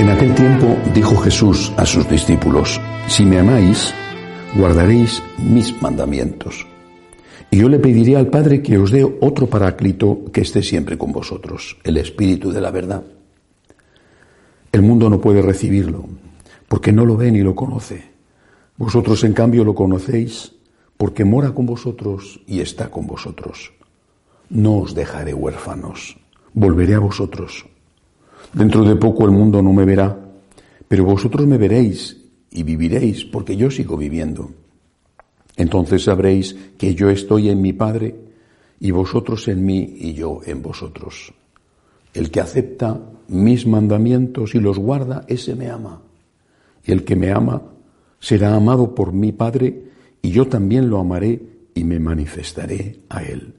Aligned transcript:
En 0.00 0.08
aquel 0.08 0.34
tiempo 0.34 0.78
dijo 0.94 1.14
Jesús 1.18 1.70
a 1.76 1.84
sus 1.84 2.08
discípulos, 2.08 2.80
si 3.06 3.22
me 3.22 3.38
amáis, 3.38 3.92
guardaréis 4.56 5.22
mis 5.36 5.82
mandamientos. 5.82 6.66
Y 7.50 7.58
yo 7.58 7.68
le 7.68 7.78
pediré 7.78 8.16
al 8.16 8.28
Padre 8.28 8.62
que 8.62 8.78
os 8.78 8.92
dé 8.92 9.04
otro 9.04 9.46
paráclito 9.46 10.20
que 10.32 10.40
esté 10.40 10.62
siempre 10.62 10.96
con 10.96 11.12
vosotros, 11.12 11.76
el 11.84 11.98
Espíritu 11.98 12.50
de 12.50 12.62
la 12.62 12.70
verdad. 12.70 13.04
El 14.72 14.80
mundo 14.80 15.10
no 15.10 15.20
puede 15.20 15.42
recibirlo, 15.42 16.06
porque 16.66 16.92
no 16.92 17.04
lo 17.04 17.18
ve 17.18 17.30
ni 17.30 17.42
lo 17.42 17.54
conoce. 17.54 18.02
Vosotros, 18.78 19.22
en 19.24 19.34
cambio, 19.34 19.64
lo 19.64 19.74
conocéis, 19.74 20.54
porque 20.96 21.26
mora 21.26 21.52
con 21.52 21.66
vosotros 21.66 22.40
y 22.46 22.60
está 22.60 22.90
con 22.90 23.06
vosotros. 23.06 23.74
No 24.48 24.78
os 24.78 24.94
dejaré 24.94 25.34
huérfanos, 25.34 26.16
volveré 26.54 26.94
a 26.94 27.00
vosotros. 27.00 27.66
Dentro 28.52 28.84
de 28.84 28.96
poco 28.96 29.24
el 29.24 29.30
mundo 29.30 29.62
no 29.62 29.72
me 29.72 29.84
verá, 29.84 30.18
pero 30.88 31.04
vosotros 31.04 31.46
me 31.46 31.56
veréis 31.56 32.16
y 32.50 32.62
viviréis, 32.64 33.24
porque 33.24 33.56
yo 33.56 33.70
sigo 33.70 33.96
viviendo. 33.96 34.50
Entonces 35.56 36.04
sabréis 36.04 36.56
que 36.76 36.94
yo 36.94 37.10
estoy 37.10 37.48
en 37.48 37.60
mi 37.60 37.72
Padre, 37.72 38.16
y 38.80 38.90
vosotros 38.90 39.46
en 39.48 39.64
mí 39.64 39.94
y 39.98 40.14
yo 40.14 40.40
en 40.44 40.62
vosotros. 40.62 41.32
El 42.14 42.30
que 42.30 42.40
acepta 42.40 42.98
mis 43.28 43.66
mandamientos 43.66 44.54
y 44.54 44.58
los 44.58 44.78
guarda, 44.78 45.24
ese 45.28 45.54
me 45.54 45.68
ama. 45.68 46.00
Y 46.84 46.92
el 46.92 47.04
que 47.04 47.14
me 47.14 47.30
ama 47.30 47.62
será 48.18 48.54
amado 48.54 48.94
por 48.94 49.12
mi 49.12 49.32
Padre, 49.32 49.84
y 50.22 50.30
yo 50.30 50.48
también 50.48 50.90
lo 50.90 50.98
amaré 50.98 51.40
y 51.74 51.84
me 51.84 52.00
manifestaré 52.00 53.00
a 53.08 53.22
él. 53.22 53.54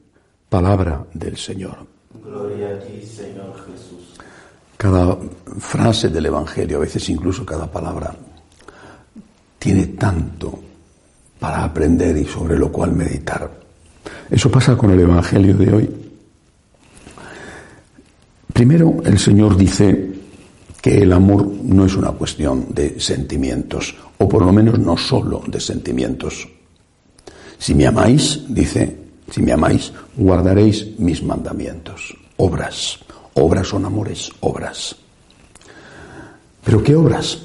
Palabra 0.49 1.07
del 1.13 1.37
Señor. 1.37 1.87
Gloria 2.23 2.75
a 2.75 2.79
ti, 2.79 3.05
Señor 3.05 3.55
Jesús. 3.65 4.10
Cada 4.81 5.15
frase 5.59 6.09
del 6.09 6.25
Evangelio, 6.25 6.77
a 6.77 6.79
veces 6.79 7.07
incluso 7.09 7.45
cada 7.45 7.69
palabra, 7.69 8.15
tiene 9.59 9.85
tanto 9.89 10.59
para 11.39 11.65
aprender 11.65 12.17
y 12.17 12.25
sobre 12.25 12.57
lo 12.57 12.71
cual 12.71 12.91
meditar. 12.93 13.47
Eso 14.27 14.49
pasa 14.49 14.75
con 14.75 14.89
el 14.89 14.99
Evangelio 14.99 15.55
de 15.55 15.71
hoy. 15.71 15.89
Primero, 18.51 19.03
el 19.05 19.19
Señor 19.19 19.55
dice 19.55 20.13
que 20.81 20.97
el 21.03 21.13
amor 21.13 21.45
no 21.45 21.85
es 21.85 21.93
una 21.93 22.09
cuestión 22.13 22.73
de 22.73 22.99
sentimientos, 22.99 23.93
o 24.17 24.27
por 24.27 24.43
lo 24.43 24.51
menos 24.51 24.79
no 24.79 24.97
solo 24.97 25.43
de 25.45 25.59
sentimientos. 25.59 26.49
Si 27.59 27.75
me 27.75 27.85
amáis, 27.85 28.45
dice, 28.47 28.97
si 29.29 29.43
me 29.43 29.51
amáis, 29.51 29.93
guardaréis 30.17 30.97
mis 30.97 31.21
mandamientos, 31.21 32.17
obras. 32.37 32.97
Obras 33.35 33.67
son 33.67 33.85
amores, 33.85 34.29
obras. 34.41 34.95
¿Pero 36.63 36.83
qué 36.83 36.95
obras? 36.95 37.39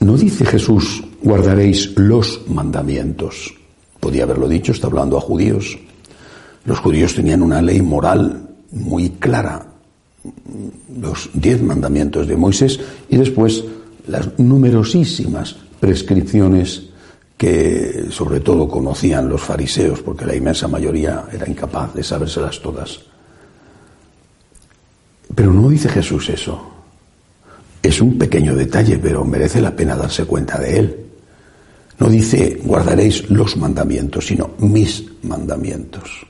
No 0.00 0.16
dice 0.16 0.44
Jesús, 0.44 1.02
guardaréis 1.22 1.92
los 1.96 2.42
mandamientos. 2.48 3.54
Podía 4.00 4.24
haberlo 4.24 4.48
dicho, 4.48 4.72
está 4.72 4.88
hablando 4.88 5.16
a 5.16 5.20
judíos. 5.20 5.78
Los 6.64 6.80
judíos 6.80 7.14
tenían 7.14 7.42
una 7.42 7.62
ley 7.62 7.80
moral 7.82 8.48
muy 8.72 9.10
clara, 9.10 9.66
los 11.00 11.30
diez 11.34 11.62
mandamientos 11.62 12.26
de 12.26 12.36
Moisés 12.36 12.80
y 13.08 13.16
después 13.16 13.64
las 14.06 14.38
numerosísimas 14.38 15.56
prescripciones 15.78 16.88
que 17.36 18.06
sobre 18.10 18.40
todo 18.40 18.68
conocían 18.68 19.28
los 19.28 19.40
fariseos, 19.40 20.00
porque 20.00 20.24
la 20.24 20.36
inmensa 20.36 20.68
mayoría 20.68 21.24
era 21.32 21.48
incapaz 21.48 21.94
de 21.94 22.02
sabérselas 22.02 22.60
todas. 22.60 23.00
Pero 25.34 25.52
no 25.52 25.68
dice 25.68 25.88
Jesús 25.88 26.28
eso. 26.28 26.70
Es 27.82 28.00
un 28.00 28.18
pequeño 28.18 28.54
detalle, 28.54 28.98
pero 28.98 29.24
merece 29.24 29.60
la 29.60 29.74
pena 29.74 29.96
darse 29.96 30.24
cuenta 30.24 30.58
de 30.58 30.78
él. 30.78 30.96
No 31.98 32.08
dice 32.08 32.60
guardaréis 32.64 33.30
los 33.30 33.56
mandamientos, 33.56 34.26
sino 34.26 34.50
mis 34.58 35.04
mandamientos. 35.22 36.26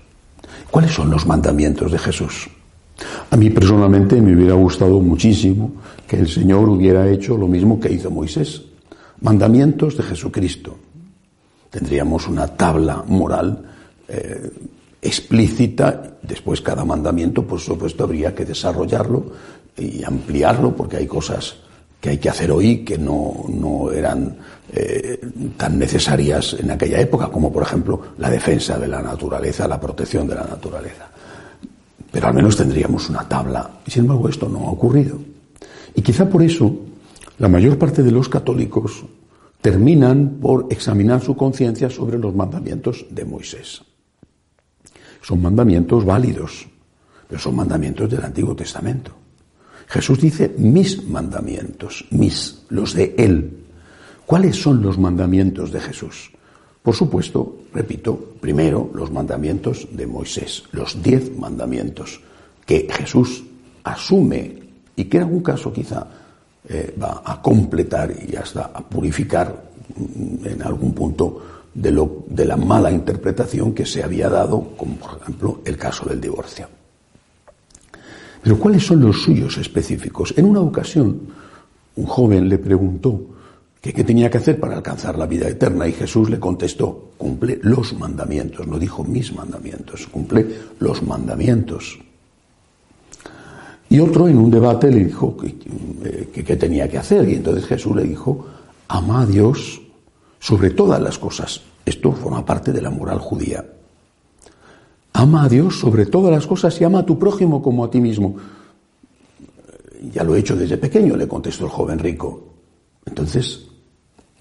¿Cuáles 0.70 0.92
son 0.92 1.10
los 1.10 1.26
mandamientos 1.26 1.92
de 1.92 1.98
Jesús? 1.98 2.48
A 3.30 3.36
mí 3.36 3.50
personalmente 3.50 4.20
me 4.20 4.34
hubiera 4.34 4.54
gustado 4.54 5.00
muchísimo 5.00 5.72
que 6.06 6.16
el 6.16 6.28
Señor 6.28 6.68
hubiera 6.68 7.08
hecho 7.08 7.36
lo 7.36 7.48
mismo 7.48 7.80
que 7.80 7.92
hizo 7.92 8.10
Moisés. 8.10 8.62
Mandamientos 9.20 9.96
de 9.96 10.02
Jesucristo. 10.02 10.76
Tendríamos 11.70 12.28
una 12.28 12.46
tabla 12.48 13.02
moral 13.06 13.62
eh, 14.08 14.50
explícita, 15.00 16.11
después 16.32 16.62
cada 16.62 16.82
mandamiento, 16.82 17.46
por 17.46 17.60
supuesto, 17.60 18.04
habría 18.04 18.34
que 18.34 18.46
desarrollarlo 18.46 19.22
y 19.76 20.02
ampliarlo, 20.02 20.74
porque 20.74 20.96
hay 20.96 21.06
cosas 21.06 21.56
que 22.00 22.08
hay 22.08 22.18
que 22.18 22.30
hacer 22.30 22.50
hoy 22.50 22.78
que 22.78 22.96
no, 22.96 23.44
no 23.48 23.92
eran 23.92 24.34
eh, 24.72 25.20
tan 25.58 25.78
necesarias 25.78 26.56
en 26.58 26.70
aquella 26.70 26.98
época, 27.00 27.28
como 27.28 27.52
por 27.52 27.62
ejemplo 27.62 28.00
la 28.16 28.30
defensa 28.30 28.78
de 28.78 28.88
la 28.88 29.02
naturaleza, 29.02 29.68
la 29.68 29.78
protección 29.78 30.26
de 30.26 30.34
la 30.34 30.44
naturaleza. 30.44 31.10
Pero 32.10 32.26
al 32.26 32.34
menos 32.34 32.56
tendríamos 32.56 33.10
una 33.10 33.28
tabla. 33.28 33.70
Y 33.86 33.90
sin 33.90 34.04
embargo 34.04 34.28
esto 34.28 34.48
no 34.48 34.68
ha 34.68 34.70
ocurrido. 34.70 35.18
Y 35.94 36.00
quizá 36.00 36.28
por 36.28 36.42
eso 36.42 36.74
la 37.38 37.48
mayor 37.48 37.76
parte 37.76 38.02
de 38.02 38.10
los 38.10 38.28
católicos 38.28 39.04
terminan 39.60 40.38
por 40.40 40.66
examinar 40.70 41.20
su 41.20 41.36
conciencia 41.36 41.90
sobre 41.90 42.18
los 42.18 42.34
mandamientos 42.34 43.04
de 43.10 43.24
Moisés. 43.26 43.82
Son 45.22 45.40
mandamientos 45.40 46.04
válidos, 46.04 46.66
pero 47.28 47.40
son 47.40 47.56
mandamientos 47.56 48.10
del 48.10 48.24
Antiguo 48.24 48.54
Testamento. 48.54 49.12
Jesús 49.86 50.20
dice 50.20 50.54
mis 50.58 51.06
mandamientos, 51.08 52.04
mis, 52.10 52.64
los 52.68 52.94
de 52.94 53.14
Él. 53.16 53.58
¿Cuáles 54.26 54.56
son 54.56 54.82
los 54.82 54.98
mandamientos 54.98 55.70
de 55.70 55.80
Jesús? 55.80 56.30
Por 56.82 56.94
supuesto, 56.94 57.58
repito, 57.72 58.34
primero 58.40 58.90
los 58.94 59.10
mandamientos 59.10 59.86
de 59.92 60.06
Moisés, 60.06 60.64
los 60.72 61.00
diez 61.02 61.36
mandamientos 61.38 62.20
que 62.66 62.88
Jesús 62.90 63.44
asume 63.84 64.58
y 64.96 65.04
que 65.04 65.18
en 65.18 65.22
algún 65.24 65.42
caso 65.42 65.72
quizá 65.72 66.06
eh, 66.68 66.94
va 67.00 67.22
a 67.24 67.40
completar 67.40 68.12
y 68.28 68.34
hasta 68.34 68.70
a 68.74 68.80
purificar 68.80 69.70
mm, 69.96 70.46
en 70.46 70.62
algún 70.62 70.92
punto 70.92 71.61
de, 71.74 71.90
lo, 71.90 72.24
de 72.28 72.44
la 72.44 72.56
mala 72.56 72.90
interpretación 72.90 73.72
que 73.74 73.86
se 73.86 74.02
había 74.02 74.28
dado, 74.28 74.74
como 74.76 74.96
por 74.96 75.20
ejemplo 75.22 75.60
el 75.64 75.76
caso 75.76 76.08
del 76.08 76.20
divorcio. 76.20 76.68
Pero 78.42 78.58
¿cuáles 78.58 78.84
son 78.84 79.00
los 79.00 79.22
suyos 79.22 79.56
específicos? 79.58 80.34
En 80.36 80.46
una 80.46 80.60
ocasión, 80.60 81.20
un 81.96 82.06
joven 82.06 82.48
le 82.48 82.58
preguntó 82.58 83.20
que 83.80 83.92
qué 83.92 84.04
tenía 84.04 84.30
que 84.30 84.38
hacer 84.38 84.60
para 84.60 84.76
alcanzar 84.76 85.18
la 85.18 85.26
vida 85.26 85.48
eterna 85.48 85.86
y 85.88 85.92
Jesús 85.92 86.30
le 86.30 86.38
contestó, 86.38 87.10
cumple 87.16 87.58
los 87.62 87.92
mandamientos, 87.98 88.66
no 88.66 88.78
dijo 88.78 89.04
mis 89.04 89.32
mandamientos, 89.34 90.06
cumple 90.06 90.46
los 90.78 91.02
mandamientos. 91.02 91.98
Y 93.88 94.00
otro 94.00 94.28
en 94.28 94.38
un 94.38 94.50
debate 94.50 94.90
le 94.90 95.04
dijo 95.04 95.36
que 95.36 96.44
qué 96.44 96.56
tenía 96.56 96.88
que 96.88 96.98
hacer 96.98 97.28
y 97.28 97.34
entonces 97.34 97.66
Jesús 97.66 97.94
le 97.94 98.04
dijo, 98.04 98.46
ama 98.88 99.22
a 99.22 99.26
Dios 99.26 99.81
sobre 100.42 100.70
todas 100.70 101.00
las 101.00 101.18
cosas. 101.18 101.60
Esto 101.86 102.10
forma 102.12 102.44
parte 102.44 102.72
de 102.72 102.82
la 102.82 102.90
moral 102.90 103.20
judía. 103.20 103.64
Ama 105.12 105.44
a 105.44 105.48
Dios 105.48 105.78
sobre 105.78 106.06
todas 106.06 106.32
las 106.32 106.48
cosas 106.48 106.80
y 106.80 106.84
ama 106.84 106.98
a 106.98 107.06
tu 107.06 107.16
prójimo 107.16 107.62
como 107.62 107.84
a 107.84 107.90
ti 107.90 108.00
mismo. 108.00 108.34
Ya 110.12 110.24
lo 110.24 110.34
he 110.34 110.40
hecho 110.40 110.56
desde 110.56 110.78
pequeño, 110.78 111.16
le 111.16 111.28
contestó 111.28 111.66
el 111.66 111.70
joven 111.70 112.00
rico. 112.00 112.48
Entonces, 113.06 113.68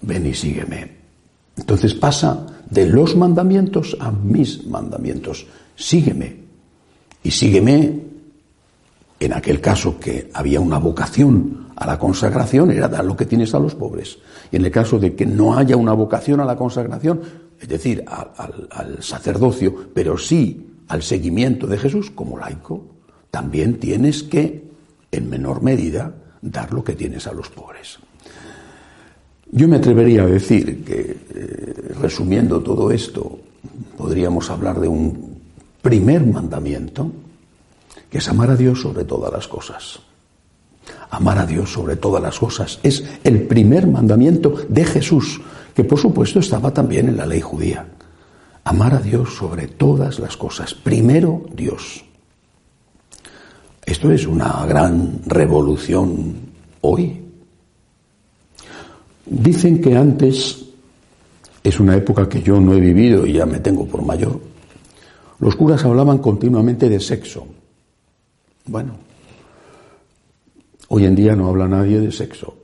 ven 0.00 0.26
y 0.26 0.34
sígueme. 0.34 0.90
Entonces 1.56 1.94
pasa 1.94 2.48
de 2.68 2.86
los 2.86 3.14
mandamientos 3.14 3.96
a 4.00 4.10
mis 4.10 4.66
mandamientos. 4.66 5.46
Sígueme. 5.76 6.36
Y 7.22 7.30
sígueme 7.30 8.00
en 9.24 9.32
aquel 9.32 9.60
caso 9.60 10.00
que 10.00 10.30
había 10.34 10.58
una 10.58 10.78
vocación 10.78 11.68
a 11.76 11.86
la 11.86 11.96
consagración, 11.96 12.72
era 12.72 12.88
dar 12.88 13.04
lo 13.04 13.16
que 13.16 13.24
tienes 13.24 13.54
a 13.54 13.60
los 13.60 13.76
pobres. 13.76 14.18
Y 14.50 14.56
en 14.56 14.64
el 14.64 14.72
caso 14.72 14.98
de 14.98 15.14
que 15.14 15.24
no 15.24 15.56
haya 15.56 15.76
una 15.76 15.92
vocación 15.92 16.40
a 16.40 16.44
la 16.44 16.56
consagración, 16.56 17.20
es 17.60 17.68
decir, 17.68 18.04
al, 18.06 19.00
sacerdocio, 19.00 19.90
pero 19.94 20.18
sí 20.18 20.66
al 20.88 21.02
seguimiento 21.02 21.68
de 21.68 21.78
Jesús 21.78 22.10
como 22.10 22.36
laico, 22.36 22.84
también 23.30 23.78
tienes 23.78 24.24
que, 24.24 24.64
en 25.12 25.30
menor 25.30 25.62
medida, 25.62 26.12
dar 26.40 26.72
lo 26.72 26.82
que 26.82 26.96
tienes 26.96 27.28
a 27.28 27.32
los 27.32 27.48
pobres. 27.48 27.98
Yo 29.52 29.68
me 29.68 29.76
atrevería 29.76 30.24
a 30.24 30.26
decir 30.26 30.82
que, 30.84 31.16
eh, 31.32 31.94
resumiendo 32.00 32.60
todo 32.60 32.90
esto, 32.90 33.38
podríamos 33.96 34.50
hablar 34.50 34.80
de 34.80 34.88
un 34.88 35.38
primer 35.80 36.26
mandamiento, 36.26 37.12
que 38.12 38.18
es 38.18 38.28
amar 38.28 38.50
a 38.50 38.56
Dios 38.56 38.82
sobre 38.82 39.04
todas 39.04 39.32
las 39.32 39.48
cosas. 39.48 39.98
Amar 41.08 41.38
a 41.38 41.46
Dios 41.46 41.72
sobre 41.72 41.96
todas 41.96 42.22
las 42.22 42.38
cosas 42.38 42.78
es 42.82 43.02
el 43.24 43.46
primer 43.46 43.86
mandamiento 43.86 44.54
de 44.68 44.84
Jesús, 44.84 45.40
que 45.74 45.82
por 45.82 45.98
supuesto 45.98 46.38
estaba 46.38 46.74
también 46.74 47.08
en 47.08 47.16
la 47.16 47.24
ley 47.24 47.40
judía. 47.40 47.86
Amar 48.64 48.96
a 48.96 48.98
Dios 48.98 49.34
sobre 49.34 49.66
todas 49.66 50.18
las 50.18 50.36
cosas. 50.36 50.74
Primero 50.74 51.46
Dios. 51.56 52.04
Esto 53.86 54.12
es 54.12 54.26
una 54.26 54.66
gran 54.66 55.20
revolución 55.24 56.34
hoy. 56.82 57.18
Dicen 59.24 59.80
que 59.80 59.96
antes, 59.96 60.66
es 61.64 61.80
una 61.80 61.96
época 61.96 62.28
que 62.28 62.42
yo 62.42 62.60
no 62.60 62.74
he 62.74 62.80
vivido 62.80 63.24
y 63.24 63.32
ya 63.32 63.46
me 63.46 63.60
tengo 63.60 63.86
por 63.86 64.04
mayor, 64.04 64.38
los 65.38 65.56
curas 65.56 65.82
hablaban 65.86 66.18
continuamente 66.18 66.90
de 66.90 67.00
sexo. 67.00 67.46
Bueno, 68.66 68.96
hoy 70.88 71.04
en 71.04 71.14
día 71.16 71.34
no 71.34 71.48
habla 71.48 71.66
nadie 71.66 72.00
de 72.00 72.12
sexo. 72.12 72.54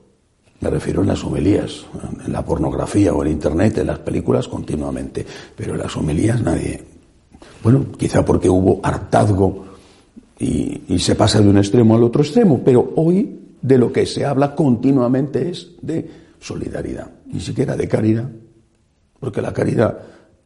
Me 0.61 0.69
refiero 0.69 1.01
en 1.01 1.07
las 1.07 1.23
homilías, 1.23 1.85
en 2.25 2.31
la 2.31 2.43
pornografía 2.43 3.13
o 3.13 3.23
en 3.23 3.31
Internet, 3.31 3.77
en 3.77 3.87
las 3.87 3.99
películas 3.99 4.47
continuamente, 4.47 5.25
pero 5.55 5.73
en 5.73 5.79
las 5.79 5.95
homilías 5.95 6.41
nadie. 6.41 6.83
Bueno, 7.63 7.85
quizá 7.97 8.23
porque 8.23 8.49
hubo 8.49 8.79
hartazgo 8.83 9.65
y, 10.37 10.83
y 10.87 10.99
se 10.99 11.15
pasa 11.15 11.41
de 11.41 11.49
un 11.49 11.57
extremo 11.57 11.95
al 11.95 12.03
otro 12.03 12.21
extremo, 12.21 12.61
pero 12.63 12.93
hoy 12.95 13.39
de 13.61 13.77
lo 13.77 13.91
que 13.91 14.05
se 14.05 14.25
habla 14.25 14.55
continuamente 14.55 15.49
es 15.49 15.71
de 15.81 16.09
solidaridad, 16.39 17.09
ni 17.27 17.39
siquiera 17.39 17.75
de 17.75 17.87
caridad, 17.87 18.29
porque 19.19 19.41
la 19.41 19.53
caridad 19.53 19.97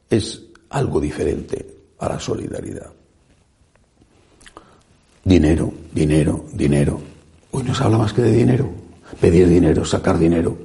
es 0.10 0.42
algo 0.70 1.00
diferente 1.00 1.76
a 2.00 2.10
la 2.10 2.20
solidaridad. 2.20 2.92
Dinero, 5.24 5.74
dinero, 5.94 6.46
dinero. 6.54 7.00
Hoy 7.52 7.64
no 7.64 7.74
se 7.74 7.84
habla 7.84 7.98
más 7.98 8.14
que 8.14 8.22
de 8.22 8.34
dinero. 8.34 8.70
Pedir 9.20 9.48
dinero, 9.48 9.86
sacar 9.86 10.18
dinero. 10.18 10.58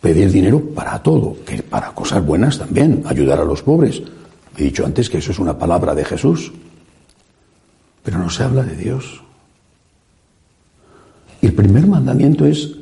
Pedir 0.00 0.30
dinero 0.30 0.60
para 0.60 1.02
todo, 1.02 1.36
que 1.46 1.62
para 1.62 1.92
cosas 1.92 2.24
buenas 2.24 2.58
también, 2.58 3.02
ayudar 3.06 3.40
a 3.40 3.44
los 3.44 3.62
pobres. 3.62 4.02
He 4.56 4.64
dicho 4.64 4.84
antes 4.84 5.08
que 5.08 5.18
eso 5.18 5.32
es 5.32 5.38
una 5.38 5.58
palabra 5.58 5.94
de 5.94 6.04
Jesús. 6.04 6.52
Pero 8.02 8.18
no 8.18 8.28
se 8.28 8.42
habla 8.42 8.62
de 8.62 8.76
Dios. 8.76 9.22
Y 11.40 11.46
el 11.46 11.54
primer 11.54 11.86
mandamiento 11.86 12.44
es 12.44 12.76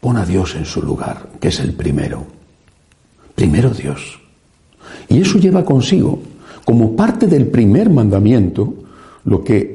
pon 0.00 0.16
a 0.16 0.26
Dios 0.26 0.54
en 0.56 0.64
su 0.64 0.82
lugar, 0.82 1.28
que 1.40 1.48
es 1.48 1.60
el 1.60 1.72
primero. 1.72 2.26
Primero 3.34 3.70
Dios. 3.70 4.18
Y 5.08 5.20
eso 5.20 5.38
lleva 5.38 5.64
consigo, 5.64 6.20
como 6.64 6.94
parte 6.94 7.26
del 7.26 7.46
primer 7.46 7.90
mandamiento, 7.90 8.74
lo 9.24 9.42
que 9.42 9.73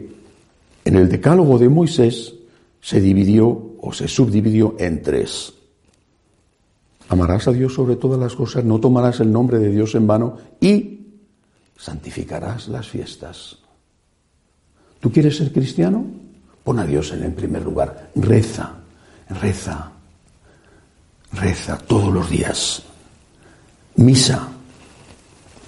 en 0.86 0.96
el 0.96 1.10
decálogo 1.10 1.58
de 1.58 1.70
Moisés 1.70 2.34
se 2.82 3.02
dividió 3.02 3.76
o 3.82 3.94
se 3.94 4.08
subdividió 4.08 4.76
en 4.80 5.02
tres. 5.02 5.54
Amarás 7.10 7.48
a 7.48 7.52
Dios 7.52 7.74
sobre 7.74 7.96
todas 7.96 8.20
las 8.20 8.36
cosas, 8.36 8.64
no 8.64 8.80
tomarás 8.80 9.20
el 9.20 9.32
nombre 9.32 9.58
de 9.60 9.72
Dios 9.72 9.96
en 9.96 10.06
vano 10.06 10.38
y 10.62 11.00
santificarás 11.78 12.68
las 12.68 12.88
fiestas. 12.88 13.58
¿Tú 15.00 15.12
quieres 15.12 15.38
ser 15.38 15.52
cristiano? 15.52 16.06
Pon 16.64 16.80
a 16.80 16.86
Dios 16.86 17.12
en 17.14 17.24
el 17.24 17.34
primer 17.34 17.64
lugar. 17.64 18.12
Reza, 18.16 18.74
reza, 19.42 19.92
reza 21.34 21.78
todos 21.78 22.14
los 22.14 22.30
días. 22.30 22.84
Misa, 23.96 24.50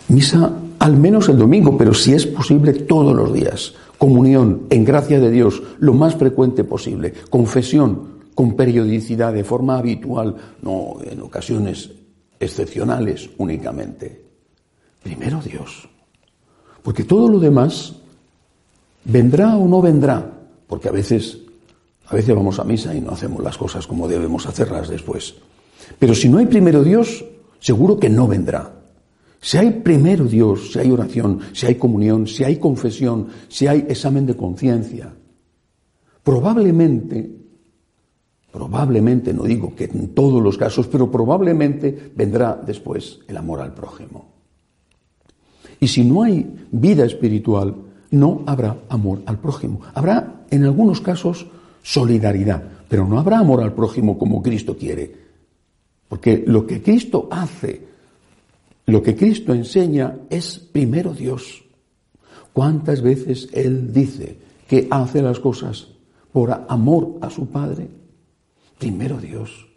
misa 0.09 0.51
al 0.79 0.97
menos 0.97 1.29
el 1.29 1.37
domingo, 1.37 1.77
pero 1.77 1.93
si 1.93 2.13
es 2.13 2.25
posible 2.25 2.73
todos 2.73 3.15
los 3.15 3.33
días. 3.33 3.73
Comunión 4.01 4.65
en 4.71 4.83
gracia 4.83 5.19
de 5.19 5.29
Dios 5.29 5.61
lo 5.77 5.93
más 5.93 6.15
frecuente 6.15 6.63
posible. 6.63 7.13
Confesión 7.29 8.23
con 8.33 8.55
periodicidad, 8.55 9.31
de 9.31 9.43
forma 9.43 9.77
habitual, 9.77 10.35
no 10.63 10.95
en 11.03 11.21
ocasiones 11.21 11.91
excepcionales 12.39 13.29
únicamente. 13.37 14.25
Primero 15.03 15.39
Dios. 15.39 15.87
Porque 16.81 17.03
todo 17.03 17.29
lo 17.29 17.37
demás 17.37 17.93
vendrá 19.05 19.55
o 19.55 19.67
no 19.67 19.83
vendrá, 19.83 20.31
porque 20.65 20.89
a 20.89 20.91
veces, 20.91 21.37
a 22.07 22.15
veces 22.15 22.35
vamos 22.35 22.57
a 22.57 22.63
misa 22.63 22.95
y 22.95 23.01
no 23.01 23.11
hacemos 23.11 23.43
las 23.43 23.55
cosas 23.55 23.85
como 23.85 24.07
debemos 24.07 24.47
hacerlas 24.47 24.89
después. 24.89 25.35
Pero 25.99 26.15
si 26.15 26.27
no 26.27 26.39
hay 26.39 26.47
primero 26.47 26.83
Dios, 26.83 27.23
seguro 27.59 27.99
que 27.99 28.09
no 28.09 28.27
vendrá. 28.27 28.80
Si 29.43 29.57
hay 29.57 29.71
primero 29.71 30.25
Dios, 30.25 30.71
si 30.71 30.79
hay 30.79 30.91
oración, 30.91 31.39
si 31.51 31.65
hay 31.65 31.75
comunión, 31.75 32.27
si 32.27 32.43
hay 32.43 32.57
confesión, 32.57 33.27
si 33.47 33.65
hay 33.65 33.87
examen 33.89 34.27
de 34.27 34.37
conciencia, 34.37 35.11
probablemente, 36.23 37.27
probablemente, 38.51 39.33
no 39.33 39.43
digo 39.43 39.75
que 39.75 39.85
en 39.85 40.13
todos 40.13 40.43
los 40.43 40.59
casos, 40.59 40.85
pero 40.85 41.09
probablemente 41.09 42.11
vendrá 42.15 42.55
después 42.55 43.19
el 43.27 43.35
amor 43.35 43.61
al 43.61 43.73
prójimo. 43.73 44.29
Y 45.79 45.87
si 45.87 46.03
no 46.03 46.21
hay 46.21 46.67
vida 46.71 47.03
espiritual, 47.03 47.75
no 48.11 48.43
habrá 48.45 48.77
amor 48.89 49.23
al 49.25 49.39
prójimo. 49.39 49.81
Habrá, 49.95 50.45
en 50.51 50.65
algunos 50.65 51.01
casos, 51.01 51.47
solidaridad, 51.81 52.63
pero 52.87 53.07
no 53.07 53.17
habrá 53.17 53.39
amor 53.39 53.63
al 53.63 53.73
prójimo 53.73 54.19
como 54.19 54.43
Cristo 54.43 54.77
quiere. 54.77 55.11
Porque 56.07 56.43
lo 56.45 56.67
que 56.67 56.83
Cristo 56.83 57.27
hace, 57.31 57.90
lo 58.91 59.01
que 59.01 59.15
Cristo 59.15 59.53
enseña 59.53 60.17
es 60.29 60.59
primero 60.59 61.13
Dios. 61.13 61.63
¿Cuántas 62.53 63.01
veces 63.01 63.47
Él 63.53 63.93
dice 63.93 64.37
que 64.67 64.87
hace 64.91 65.21
las 65.21 65.39
cosas 65.39 65.87
por 66.31 66.65
amor 66.67 67.17
a 67.21 67.29
su 67.29 67.47
Padre? 67.47 67.87
Primero 68.77 69.17
Dios. 69.17 69.67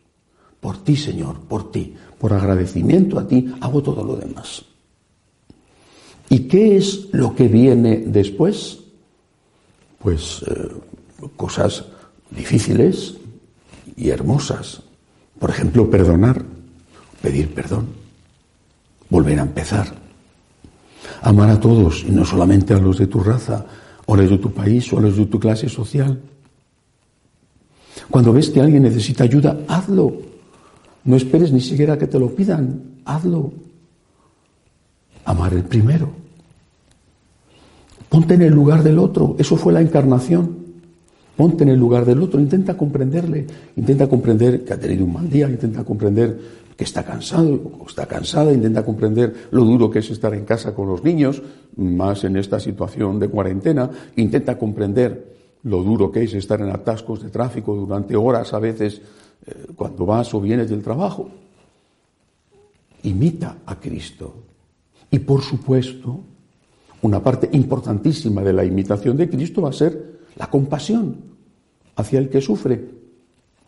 Por 0.60 0.82
ti, 0.82 0.96
Señor, 0.96 1.40
por 1.40 1.70
ti. 1.70 1.94
Por 2.18 2.32
agradecimiento 2.32 3.18
a 3.18 3.28
ti, 3.28 3.54
hago 3.60 3.82
todo 3.82 4.02
lo 4.02 4.16
demás. 4.16 4.64
¿Y 6.28 6.48
qué 6.48 6.76
es 6.76 7.08
lo 7.12 7.34
que 7.34 7.48
viene 7.48 7.98
después? 8.06 8.80
Pues 9.98 10.42
eh, 10.48 10.68
cosas 11.36 11.84
difíciles 12.30 13.14
y 13.96 14.08
hermosas. 14.08 14.82
Por 15.38 15.50
ejemplo, 15.50 15.88
perdonar, 15.90 16.44
pedir 17.20 17.54
perdón, 17.54 18.03
volver 19.14 19.38
a 19.38 19.42
empezar, 19.42 19.86
amar 21.22 21.48
a 21.48 21.60
todos 21.60 22.02
y 22.02 22.10
no 22.10 22.24
solamente 22.24 22.74
a 22.74 22.78
los 22.78 22.98
de 22.98 23.06
tu 23.06 23.20
raza, 23.20 23.64
o 24.06 24.14
a 24.14 24.16
los 24.16 24.28
de 24.28 24.38
tu 24.38 24.50
país, 24.50 24.92
o 24.92 24.98
a 24.98 25.02
los 25.02 25.16
de 25.16 25.26
tu 25.26 25.38
clase 25.38 25.68
social. 25.68 26.18
Cuando 28.10 28.32
ves 28.32 28.50
que 28.50 28.60
alguien 28.60 28.82
necesita 28.82 29.22
ayuda, 29.22 29.56
hazlo. 29.68 30.12
No 31.04 31.14
esperes 31.14 31.52
ni 31.52 31.60
siquiera 31.60 31.96
que 31.96 32.08
te 32.08 32.18
lo 32.18 32.34
pidan, 32.34 32.82
hazlo. 33.04 33.52
Amar 35.24 35.54
el 35.54 35.62
primero. 35.62 36.10
Ponte 38.08 38.34
en 38.34 38.42
el 38.42 38.52
lugar 38.52 38.82
del 38.82 38.98
otro. 38.98 39.36
Eso 39.38 39.56
fue 39.56 39.72
la 39.72 39.80
encarnación. 39.80 40.64
Ponte 41.36 41.62
en 41.62 41.70
el 41.70 41.78
lugar 41.78 42.04
del 42.04 42.20
otro, 42.22 42.40
intenta 42.40 42.76
comprenderle, 42.76 43.46
intenta 43.76 44.06
comprender 44.08 44.64
que 44.64 44.72
ha 44.72 44.78
tenido 44.78 45.04
un 45.04 45.14
mal 45.14 45.28
día, 45.28 45.48
intenta 45.48 45.82
comprender 45.82 46.63
que 46.76 46.84
está 46.84 47.04
cansado 47.04 47.54
o 47.80 47.86
está 47.86 48.06
cansada, 48.06 48.52
intenta 48.52 48.84
comprender 48.84 49.48
lo 49.50 49.64
duro 49.64 49.90
que 49.90 50.00
es 50.00 50.10
estar 50.10 50.34
en 50.34 50.44
casa 50.44 50.74
con 50.74 50.88
los 50.88 51.04
niños, 51.04 51.42
más 51.76 52.24
en 52.24 52.36
esta 52.36 52.58
situación 52.58 53.18
de 53.18 53.28
cuarentena, 53.28 53.90
intenta 54.16 54.58
comprender 54.58 55.34
lo 55.62 55.82
duro 55.82 56.10
que 56.10 56.24
es 56.24 56.34
estar 56.34 56.60
en 56.60 56.70
atascos 56.70 57.22
de 57.22 57.30
tráfico 57.30 57.74
durante 57.74 58.16
horas 58.16 58.52
a 58.52 58.58
veces 58.58 59.00
eh, 59.46 59.66
cuando 59.74 60.04
vas 60.04 60.32
o 60.34 60.40
vienes 60.40 60.68
del 60.68 60.82
trabajo. 60.82 61.28
Imita 63.04 63.58
a 63.66 63.78
Cristo. 63.78 64.34
Y 65.10 65.20
por 65.20 65.42
supuesto, 65.42 66.20
una 67.02 67.22
parte 67.22 67.48
importantísima 67.52 68.42
de 68.42 68.52
la 68.52 68.64
imitación 68.64 69.16
de 69.16 69.28
Cristo 69.28 69.62
va 69.62 69.70
a 69.70 69.72
ser 69.72 70.20
la 70.36 70.48
compasión 70.48 71.16
hacia 71.96 72.18
el 72.18 72.28
que 72.28 72.40
sufre. 72.40 72.84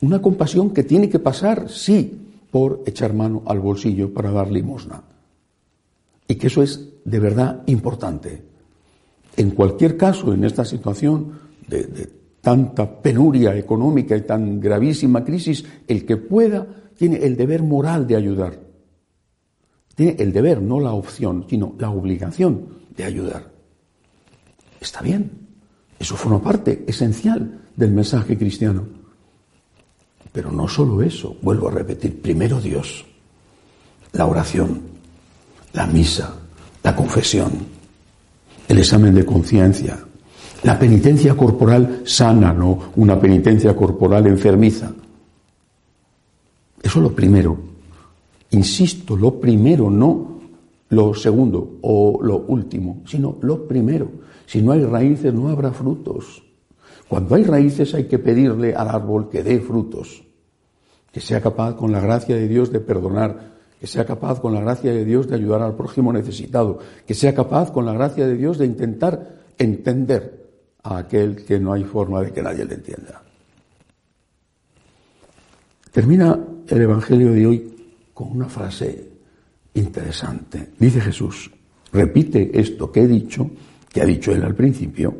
Una 0.00 0.20
compasión 0.20 0.70
que 0.70 0.82
tiene 0.82 1.08
que 1.08 1.18
pasar, 1.18 1.68
sí, 1.70 2.25
por 2.56 2.84
echar 2.86 3.12
mano 3.12 3.42
al 3.44 3.60
bolsillo 3.60 4.14
para 4.14 4.30
dar 4.30 4.50
limosna. 4.50 5.02
Y 6.26 6.36
que 6.36 6.46
eso 6.46 6.62
es 6.62 6.88
de 7.04 7.20
verdad 7.20 7.62
importante. 7.66 8.44
En 9.36 9.50
cualquier 9.50 9.98
caso, 9.98 10.32
en 10.32 10.42
esta 10.42 10.64
situación 10.64 11.32
de, 11.68 12.08
tanta 12.40 13.02
penuria 13.02 13.54
económica 13.54 14.16
y 14.16 14.22
tan 14.22 14.58
gravísima 14.58 15.22
crisis, 15.22 15.66
el 15.86 16.06
que 16.06 16.16
pueda 16.16 16.66
tiene 16.96 17.18
el 17.18 17.36
deber 17.36 17.62
moral 17.62 18.06
de 18.06 18.16
ayudar. 18.16 18.58
Tiene 19.94 20.16
el 20.18 20.32
deber, 20.32 20.62
no 20.62 20.80
la 20.80 20.94
opción, 20.94 21.44
sino 21.50 21.74
la 21.78 21.90
obligación 21.90 22.68
de 22.96 23.04
ayudar. 23.04 23.52
Está 24.80 25.02
bien. 25.02 25.30
Eso 25.98 26.16
forma 26.16 26.40
parte 26.40 26.86
esencial 26.86 27.66
del 27.76 27.92
mensaje 27.92 28.38
cristiano. 28.38 29.05
Pero 30.36 30.52
no 30.52 30.68
solo 30.68 31.00
eso, 31.00 31.34
vuelvo 31.40 31.68
a 31.68 31.70
repetir, 31.70 32.20
primero 32.20 32.60
Dios, 32.60 33.06
la 34.12 34.26
oración, 34.26 34.82
la 35.72 35.86
misa, 35.86 36.30
la 36.82 36.94
confesión, 36.94 37.52
el 38.68 38.76
examen 38.76 39.14
de 39.14 39.24
conciencia, 39.24 39.98
la 40.62 40.78
penitencia 40.78 41.34
corporal 41.34 42.02
sana, 42.04 42.52
no 42.52 42.92
una 42.96 43.18
penitencia 43.18 43.74
corporal 43.74 44.26
enfermiza. 44.26 44.92
Eso 46.82 46.98
es 46.98 47.02
lo 47.02 47.14
primero. 47.14 47.56
Insisto, 48.50 49.16
lo 49.16 49.40
primero, 49.40 49.88
no 49.88 50.38
lo 50.90 51.14
segundo 51.14 51.78
o 51.80 52.18
lo 52.20 52.40
último, 52.40 52.98
sino 53.06 53.38
lo 53.40 53.66
primero. 53.66 54.10
Si 54.44 54.60
no 54.60 54.72
hay 54.72 54.84
raíces, 54.84 55.32
no 55.32 55.48
habrá 55.48 55.72
frutos. 55.72 56.42
Cuando 57.08 57.36
hay 57.36 57.44
raíces 57.44 57.94
hay 57.94 58.04
que 58.04 58.18
pedirle 58.18 58.74
al 58.74 58.90
árbol 58.90 59.30
que 59.30 59.42
dé 59.42 59.60
frutos, 59.60 60.25
que 61.16 61.22
sea 61.22 61.40
capaz 61.40 61.76
con 61.76 61.92
la 61.92 62.00
gracia 62.00 62.36
de 62.36 62.46
Dios 62.46 62.70
de 62.70 62.78
perdonar, 62.78 63.54
que 63.80 63.86
sea 63.86 64.04
capaz 64.04 64.38
con 64.38 64.52
la 64.52 64.60
gracia 64.60 64.92
de 64.92 65.02
Dios 65.02 65.26
de 65.26 65.36
ayudar 65.36 65.62
al 65.62 65.74
prójimo 65.74 66.12
necesitado, 66.12 66.78
que 67.06 67.14
sea 67.14 67.34
capaz 67.34 67.72
con 67.72 67.86
la 67.86 67.94
gracia 67.94 68.26
de 68.26 68.36
Dios 68.36 68.58
de 68.58 68.66
intentar 68.66 69.46
entender 69.56 70.46
a 70.82 70.98
aquel 70.98 71.42
que 71.42 71.58
no 71.58 71.72
hay 71.72 71.84
forma 71.84 72.20
de 72.20 72.32
que 72.32 72.42
nadie 72.42 72.66
le 72.66 72.74
entienda. 72.74 73.22
Termina 75.90 76.38
el 76.68 76.82
Evangelio 76.82 77.32
de 77.32 77.46
hoy 77.46 77.76
con 78.12 78.32
una 78.32 78.50
frase 78.50 79.08
interesante. 79.72 80.72
Dice 80.78 81.00
Jesús, 81.00 81.50
repite 81.94 82.60
esto 82.60 82.92
que 82.92 83.04
he 83.04 83.08
dicho, 83.08 83.50
que 83.90 84.02
ha 84.02 84.04
dicho 84.04 84.32
él 84.32 84.42
al 84.42 84.54
principio, 84.54 85.16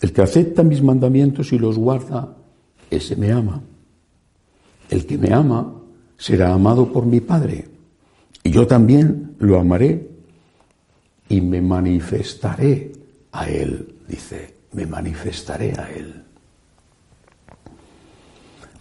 el 0.00 0.12
que 0.12 0.22
acepta 0.22 0.64
mis 0.64 0.82
mandamientos 0.82 1.52
y 1.52 1.58
los 1.60 1.78
guarda, 1.78 2.36
ese 2.90 3.14
me 3.14 3.30
ama. 3.30 3.62
El 4.90 5.06
que 5.06 5.18
me 5.18 5.32
ama 5.32 5.74
será 6.16 6.52
amado 6.52 6.92
por 6.92 7.06
mi 7.06 7.20
Padre, 7.20 7.68
y 8.42 8.50
yo 8.50 8.66
también 8.66 9.34
lo 9.38 9.58
amaré 9.58 10.08
y 11.28 11.40
me 11.40 11.60
manifestaré 11.60 12.92
a 13.32 13.48
él, 13.48 13.94
dice, 14.06 14.54
me 14.72 14.86
manifestaré 14.86 15.72
a 15.78 15.90
él. 15.90 16.22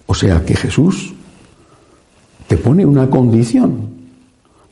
O 0.05 0.13
sea 0.13 0.43
que 0.45 0.55
Jesús 0.55 1.13
te 2.47 2.57
pone 2.57 2.85
una 2.85 3.09
condición 3.09 3.89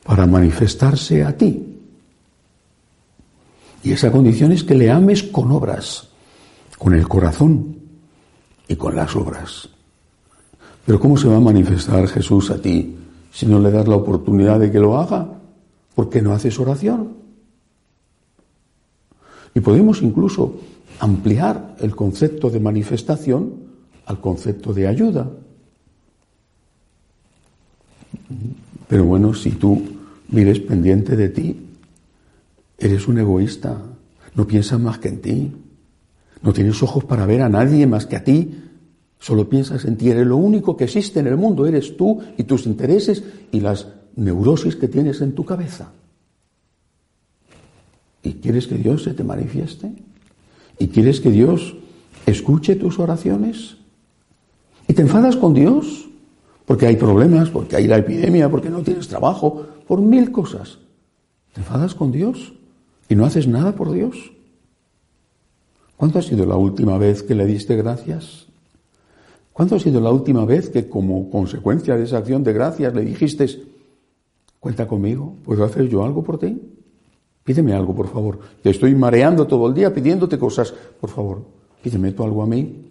para 0.04 0.26
manifestarse 0.26 1.24
a 1.24 1.36
ti. 1.36 1.68
Y 3.82 3.92
esa 3.92 4.12
condición 4.12 4.52
es 4.52 4.62
que 4.62 4.74
le 4.74 4.90
ames 4.90 5.22
con 5.24 5.50
obras, 5.50 6.08
con 6.78 6.94
el 6.94 7.08
corazón 7.08 7.76
y 8.68 8.76
con 8.76 8.94
las 8.94 9.16
obras. 9.16 9.68
Pero 10.84 10.98
¿cómo 10.98 11.16
se 11.16 11.28
va 11.28 11.36
a 11.36 11.40
manifestar 11.40 12.06
Jesús 12.08 12.50
a 12.50 12.60
ti 12.60 12.96
si 13.32 13.46
no 13.46 13.60
le 13.60 13.70
das 13.70 13.86
la 13.86 13.96
oportunidad 13.96 14.58
de 14.58 14.70
que 14.70 14.80
lo 14.80 14.98
haga? 14.98 15.28
¿Por 15.94 16.10
qué 16.10 16.22
no 16.22 16.32
haces 16.32 16.58
oración? 16.58 17.14
Y 19.54 19.60
podemos 19.60 20.02
incluso 20.02 20.56
ampliar 20.98 21.76
el 21.80 21.94
concepto 21.94 22.50
de 22.50 22.60
manifestación 22.60 23.54
al 24.06 24.20
concepto 24.20 24.72
de 24.72 24.88
ayuda. 24.88 25.30
Pero 28.88 29.04
bueno, 29.04 29.34
si 29.34 29.52
tú 29.52 29.82
vives 30.28 30.60
pendiente 30.60 31.16
de 31.16 31.28
ti, 31.28 31.56
eres 32.78 33.06
un 33.08 33.18
egoísta, 33.18 33.78
no 34.34 34.46
piensas 34.46 34.80
más 34.80 34.98
que 34.98 35.08
en 35.08 35.20
ti, 35.20 35.52
no 36.42 36.52
tienes 36.52 36.82
ojos 36.82 37.04
para 37.04 37.26
ver 37.26 37.42
a 37.42 37.48
nadie 37.48 37.86
más 37.86 38.06
que 38.06 38.16
a 38.16 38.24
ti, 38.24 38.50
solo 39.22 39.48
piensas 39.48 39.86
en 39.86 39.96
ti, 39.96 40.10
eres 40.10 40.26
lo 40.26 40.36
único 40.36 40.76
que 40.76 40.84
existe 40.84 41.20
en 41.20 41.28
el 41.28 41.36
mundo, 41.36 41.64
eres 41.64 41.96
tú 41.96 42.20
y 42.36 42.42
tus 42.42 42.66
intereses 42.66 43.22
y 43.52 43.60
las 43.60 43.86
neurosis 44.16 44.76
que 44.76 44.88
tienes 44.88 45.20
en 45.20 45.32
tu 45.32 45.44
cabeza. 45.44 45.92
¿Y 48.22 48.34
quieres 48.34 48.66
que 48.66 48.76
Dios 48.76 49.04
se 49.04 49.14
te 49.14 49.24
manifieste? 49.24 49.92
¿Y 50.78 50.88
quieres 50.88 51.20
que 51.20 51.30
Dios 51.30 51.76
escuche 52.26 52.76
tus 52.76 52.98
oraciones? 52.98 53.76
¿Y 54.88 54.92
te 54.92 55.02
enfadas 55.02 55.36
con 55.36 55.54
Dios? 55.54 56.08
porque 56.72 56.86
hay 56.86 56.96
problemas, 56.96 57.50
porque 57.50 57.76
hay 57.76 57.86
la 57.86 57.98
epidemia, 57.98 58.50
porque 58.50 58.70
no 58.70 58.82
tienes 58.82 59.08
trabajo, 59.08 59.66
por 59.86 60.00
mil 60.00 60.30
cosas. 60.32 60.78
¿Te 61.52 61.60
enfadas 61.60 61.94
con 61.94 62.12
Dios 62.12 62.54
y 63.08 63.14
no 63.14 63.24
haces 63.24 63.46
nada 63.46 63.74
por 63.74 63.92
Dios? 63.92 64.32
¿Cuándo 65.96 66.18
ha 66.18 66.22
sido 66.22 66.46
la 66.46 66.56
última 66.56 66.98
vez 66.98 67.22
que 67.22 67.34
le 67.34 67.46
diste 67.46 67.76
gracias? 67.76 68.46
¿Cuándo 69.52 69.76
ha 69.76 69.80
sido 69.80 70.00
la 70.00 70.10
última 70.10 70.44
vez 70.44 70.70
que 70.70 70.88
como 70.88 71.30
consecuencia 71.30 71.96
de 71.96 72.04
esa 72.04 72.18
acción 72.18 72.42
de 72.42 72.52
gracias 72.52 72.94
le 72.94 73.02
dijiste, 73.02 73.46
cuenta 74.58 74.86
conmigo, 74.86 75.34
¿puedo 75.44 75.64
hacer 75.64 75.88
yo 75.88 76.04
algo 76.04 76.22
por 76.22 76.38
ti? 76.38 76.58
Pídeme 77.44 77.74
algo, 77.74 77.94
por 77.94 78.08
favor. 78.08 78.38
Te 78.62 78.70
estoy 78.70 78.94
mareando 78.94 79.46
todo 79.46 79.68
el 79.68 79.74
día 79.74 79.92
pidiéndote 79.92 80.38
cosas. 80.38 80.72
Por 80.72 81.10
favor, 81.10 81.42
pídeme 81.82 82.12
tú 82.12 82.22
algo 82.22 82.42
a 82.42 82.46
mí. 82.46 82.88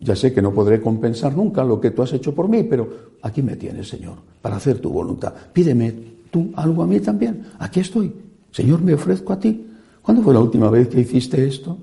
Ya 0.00 0.16
sé 0.16 0.32
que 0.32 0.42
no 0.42 0.52
podré 0.52 0.80
compensar 0.80 1.36
nunca 1.36 1.62
lo 1.62 1.80
que 1.80 1.90
tú 1.90 2.02
has 2.02 2.12
hecho 2.12 2.34
por 2.34 2.48
mí, 2.48 2.64
pero 2.64 3.12
aquí 3.22 3.40
me 3.42 3.56
tienes, 3.56 3.88
Señor, 3.88 4.16
para 4.40 4.56
hacer 4.56 4.80
tu 4.80 4.90
voluntad. 4.90 5.32
Pídeme 5.52 5.94
tú 6.30 6.50
algo 6.56 6.82
a 6.82 6.86
mí 6.86 6.98
también. 6.98 7.44
Aquí 7.58 7.80
estoy. 7.80 8.12
Señor, 8.50 8.82
me 8.82 8.94
ofrezco 8.94 9.32
a 9.32 9.38
ti. 9.38 9.66
¿Cuándo 10.00 10.22
fue 10.22 10.34
la 10.34 10.40
última 10.40 10.70
vez 10.70 10.88
que 10.88 11.00
hiciste 11.00 11.46
esto? 11.46 11.78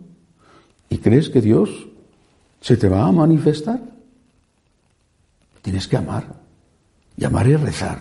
¿Y 0.89 0.97
crees 0.97 1.29
que 1.29 1.39
Dios 1.39 1.88
se 2.61 2.77
te 2.77 2.89
va 2.89 3.07
a 3.07 3.11
manifestar? 3.11 3.81
Tienes 5.61 5.87
que 5.87 5.97
amar. 5.97 6.25
Y 7.17 7.25
amar 7.25 7.47
es 7.47 7.59
rezar. 7.59 7.99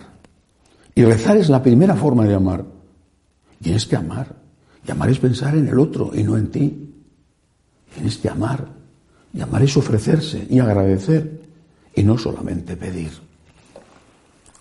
Y 0.95 1.03
rezar 1.03 1.37
es 1.37 1.49
la 1.49 1.61
primera 1.61 1.95
forma 1.95 2.25
de 2.25 2.35
amar. 2.35 2.65
Tienes 3.61 3.85
que 3.85 3.95
amar. 3.95 4.35
Y 4.85 4.91
amar 4.91 5.09
es 5.09 5.19
pensar 5.19 5.55
en 5.55 5.67
el 5.67 5.79
otro 5.79 6.11
y 6.13 6.23
no 6.23 6.37
en 6.37 6.51
ti. 6.51 6.93
Tienes 7.93 8.17
que 8.17 8.29
amar. 8.29 8.67
Y 9.33 9.41
amar 9.41 9.61
es 9.61 9.75
ofrecerse 9.77 10.47
y 10.49 10.59
agradecer 10.59 11.41
y 11.95 12.03
no 12.03 12.17
solamente 12.17 12.75
pedir. 12.75 13.11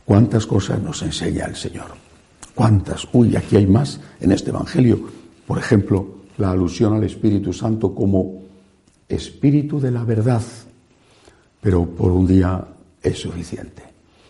¿Cuántas 0.04 0.46
cosas 0.46 0.82
nos 0.82 1.02
enseña 1.02 1.44
el 1.46 1.56
Señor? 1.56 1.92
¿Cuántas? 2.54 3.06
Uy, 3.12 3.36
aquí 3.36 3.56
hay 3.56 3.66
más 3.66 4.00
en 4.20 4.32
este 4.32 4.50
Evangelio. 4.50 5.00
Por 5.46 5.58
ejemplo, 5.58 6.18
la 6.38 6.50
alusión 6.50 6.94
al 6.94 7.04
Espíritu 7.04 7.52
Santo 7.52 7.94
como 7.94 8.47
Espíritu 9.08 9.80
de 9.80 9.90
la 9.90 10.04
verdad. 10.04 10.42
Pero 11.60 11.86
por 11.86 12.12
un 12.12 12.26
día 12.26 12.64
es 13.02 13.18
suficiente. 13.18 13.82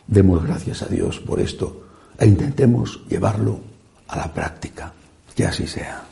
Demos 0.07 0.43
gracias 0.45 0.83
a 0.83 0.87
Dios 0.87 1.21
por 1.21 1.41
esto 1.41 1.85
e 2.19 2.27
intentemos 2.27 3.01
llevarlo 3.09 3.61
a 4.09 4.17
la 4.17 4.33
práctica. 4.33 4.93
Que 5.35 5.47
así 5.47 5.67
sea. 5.67 6.08